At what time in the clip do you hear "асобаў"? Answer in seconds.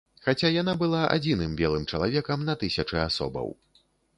3.07-3.47